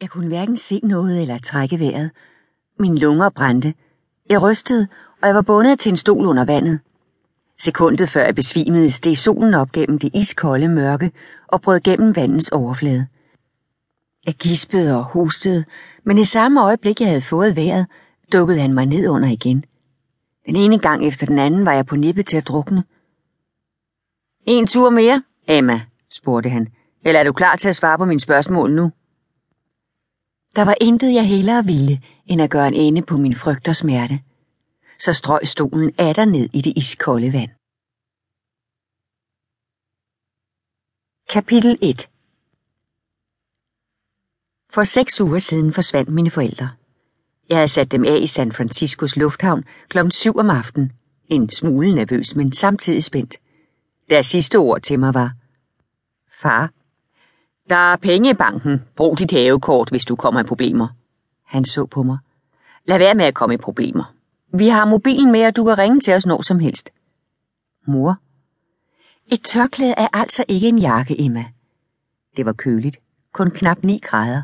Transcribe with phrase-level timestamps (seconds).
[0.00, 2.10] Jeg kunne hverken se noget eller trække vejret.
[2.78, 3.74] Mine lunger brændte.
[4.30, 4.88] Jeg rystede,
[5.22, 6.80] og jeg var bundet til en stol under vandet.
[7.58, 11.12] Sekundet før jeg besvimede, steg solen op gennem det iskolde mørke
[11.46, 13.06] og brød gennem vandets overflade.
[14.26, 15.64] Jeg gispede og hostede,
[16.04, 17.86] men i samme øjeblik, jeg havde fået vejret,
[18.32, 19.64] dukkede han mig ned under igen.
[20.46, 22.84] Den ene gang efter den anden var jeg på nippet til at drukne.
[24.46, 25.80] En tur mere, Emma,
[26.10, 26.68] spurgte han.
[27.04, 28.92] Eller er du klar til at svare på mine spørgsmål nu?
[30.58, 33.76] Der var intet, jeg hellere ville, end at gøre en ende på min frygt og
[33.76, 34.20] smerte.
[34.98, 37.50] Så strøg stolen atter ned i det iskolde vand.
[41.28, 42.08] Kapitel 1
[44.70, 46.70] For seks uger siden forsvandt mine forældre.
[47.48, 49.98] Jeg havde sat dem af i San Franciscos lufthavn kl.
[50.10, 50.92] 7 om aftenen.
[51.28, 53.36] En smule nervøs, men samtidig spændt.
[54.10, 55.32] Deres sidste ord til mig var,
[56.42, 56.72] Far,
[57.68, 58.84] der er penge i banken.
[58.96, 60.88] Brug dit havekort, hvis du kommer i problemer.
[61.44, 62.18] Han så på mig.
[62.84, 64.14] Lad være med at komme i problemer.
[64.52, 66.90] Vi har mobilen med, og du kan ringe til os når som helst.
[67.86, 68.16] Mor.
[69.26, 71.44] Et tørklæde er altså ikke en jakke, Emma.
[72.36, 72.96] Det var køligt.
[73.32, 74.42] Kun knap 9 grader.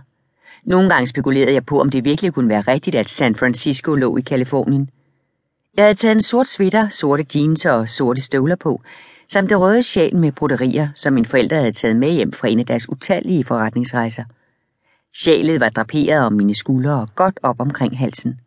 [0.64, 4.16] Nogle gange spekulerede jeg på, om det virkelig kunne være rigtigt, at San Francisco lå
[4.16, 4.90] i Kalifornien.
[5.76, 8.82] Jeg havde taget en sort sweater, sorte jeans og sorte støvler på,
[9.28, 12.58] samt det røde sjal med broderier, som mine forældre havde taget med hjem fra en
[12.58, 14.24] af deres utallige forretningsrejser.
[15.16, 18.40] Sjalet var draperet om mine skuldre og godt op omkring halsen.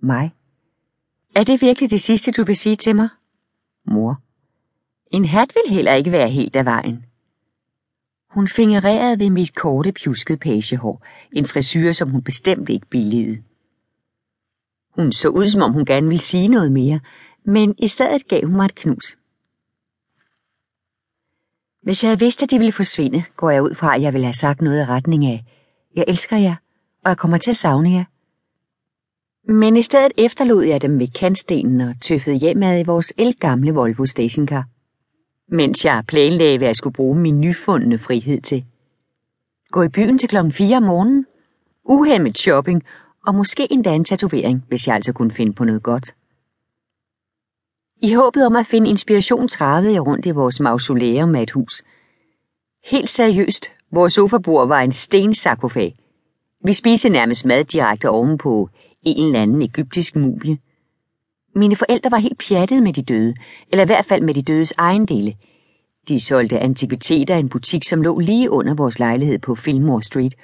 [0.00, 0.34] Mig?
[1.34, 3.08] Er det virkelig det sidste, du vil sige til mig?
[3.86, 4.20] Mor.
[5.10, 7.04] En hat vil heller ikke være helt af vejen.
[8.30, 13.42] Hun fingererede ved mit korte, pjuskede pagehår, en frisyr, som hun bestemt ikke billigede.
[14.90, 17.00] Hun så ud, som om hun gerne ville sige noget mere,
[17.44, 19.16] men i stedet gav hun mig et knus.
[21.84, 24.24] Hvis jeg havde vidst, at de ville forsvinde, går jeg ud fra, at jeg ville
[24.26, 25.44] have sagt noget i retning af,
[25.96, 26.54] jeg elsker jer,
[27.04, 28.04] og jeg kommer til at savne jer.
[29.52, 34.06] Men i stedet efterlod jeg dem ved kantstenen og tøffede hjemad i vores elgamle Volvo
[34.06, 34.64] stationcar.
[35.48, 38.64] Mens jeg planlagde, hvad jeg skulle bruge min nyfundne frihed til.
[39.70, 41.26] Gå i byen til klokken 4 om morgenen,
[41.84, 42.82] uhemmet shopping
[43.26, 46.14] og måske endda en tatovering, hvis jeg altså kunne finde på noget godt.
[48.04, 51.82] I håbet om at finde inspiration travede jeg rundt i vores mausoleum med et hus.
[52.84, 55.96] Helt seriøst, vores sofabord var en stensarkofag.
[56.64, 58.68] Vi spiste nærmest mad direkte ovenpå
[59.02, 60.58] en eller anden egyptisk mumie.
[61.54, 63.34] Mine forældre var helt pjattede med de døde,
[63.72, 65.34] eller i hvert fald med de dødes ejendele.
[66.08, 70.34] De solgte antikviteter i en butik, som lå lige under vores lejlighed på Fillmore Street,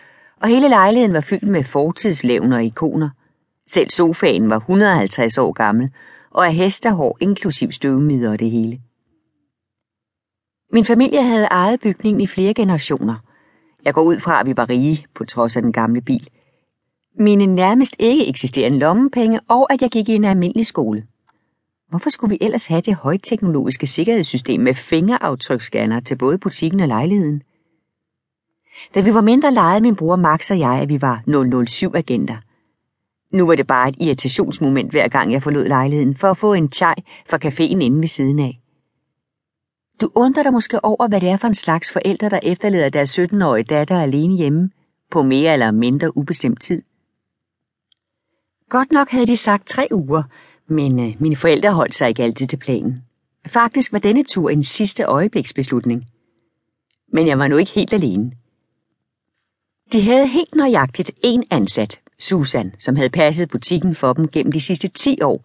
[0.41, 3.11] og hele lejligheden var fyldt med fortidslevn og ikoner.
[3.67, 5.91] Selv sofaen var 150 år gammel,
[6.31, 8.81] og af hestehår inklusiv støvmider og det hele.
[10.73, 13.17] Min familie havde ejet bygningen i flere generationer.
[13.85, 16.29] Jeg går ud fra, at vi var rige, på trods af den gamle bil.
[17.19, 21.07] Mine nærmest ikke eksisterende lommepenge, og at jeg gik i en almindelig skole.
[21.89, 27.43] Hvorfor skulle vi ellers have det højteknologiske sikkerhedssystem med fingeraftryksscanner til både butikken og lejligheden?
[28.95, 32.37] Da vi var mindre legede min bror Max og jeg, at vi var 007-agenter.
[33.33, 36.73] Nu var det bare et irritationsmoment hver gang jeg forlod lejligheden for at få en
[36.73, 36.95] chai
[37.29, 38.61] fra caféen inde ved siden af.
[40.01, 43.19] Du undrer dig måske over, hvad det er for en slags forældre, der efterlader deres
[43.19, 44.71] 17-årige datter alene hjemme
[45.11, 46.83] på mere eller mindre ubestemt tid.
[48.69, 50.23] Godt nok havde de sagt tre uger,
[50.67, 53.05] men øh, mine forældre holdt sig ikke altid til planen.
[53.47, 56.05] Faktisk var denne tur en sidste øjebliksbeslutning.
[57.13, 58.33] Men jeg var nu ikke helt alene.
[59.93, 64.61] De havde helt nøjagtigt en ansat, Susan, som havde passet butikken for dem gennem de
[64.61, 65.45] sidste 10 år,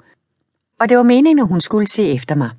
[0.80, 2.50] og det var meningen, at hun skulle se efter mig.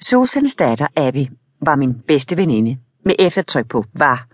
[0.00, 1.26] Susans datter, Abby,
[1.60, 4.26] var min bedste veninde, med eftertryk på var.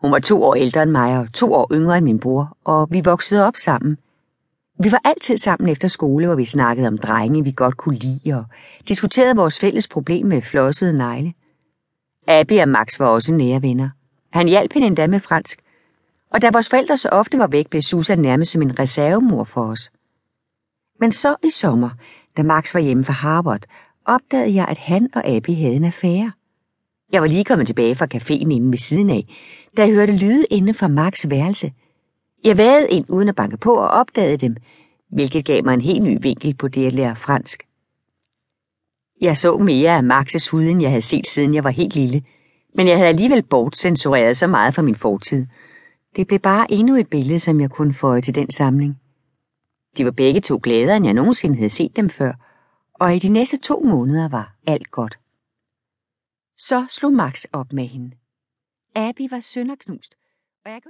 [0.00, 2.88] Hun var to år ældre end mig og to år yngre end min bror, og
[2.90, 3.98] vi voksede op sammen.
[4.78, 8.34] Vi var altid sammen efter skole, hvor vi snakkede om drenge, vi godt kunne lide,
[8.34, 8.44] og
[8.88, 11.34] diskuterede vores fælles problem med flossede negle.
[12.26, 13.88] Abby og Max var også nære venner.
[14.30, 15.60] Han hjalp hende endda med fransk,
[16.30, 19.62] og da vores forældre så ofte var væk, blev Susan nærmest som en reservemor for
[19.62, 19.90] os.
[21.00, 21.90] Men så i sommer,
[22.36, 23.62] da Max var hjemme fra Harvard,
[24.04, 26.32] opdagede jeg, at han og Abby havde en affære.
[27.12, 29.26] Jeg var lige kommet tilbage fra caféen inde ved siden af,
[29.76, 31.72] da jeg hørte lyde inde fra Max værelse.
[32.44, 34.56] Jeg vagede ind uden at banke på og opdagede dem,
[35.12, 37.62] hvilket gav mig en helt ny vinkel på det at lære fransk.
[39.20, 42.22] Jeg så mere af Maxes hud, end jeg havde set siden jeg var helt lille,
[42.74, 45.46] men jeg havde alligevel bortcensureret så meget fra min fortid.
[46.16, 49.00] Det blev bare endnu et billede, som jeg kunne føje til den samling.
[49.96, 52.32] De var begge to gladere, end jeg nogensinde havde set dem før,
[52.94, 55.18] og i de næste to måneder var alt godt.
[56.56, 58.16] Så slog Max op med hende.
[58.94, 60.14] Abby var sønderknust,
[60.64, 60.82] og jeg